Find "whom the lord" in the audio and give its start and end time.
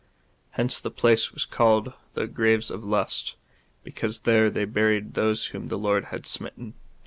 5.53-6.05